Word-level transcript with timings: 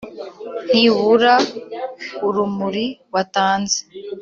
ntibura 0.69 1.33
urumuri 2.27 2.85
watanze. 3.13 3.79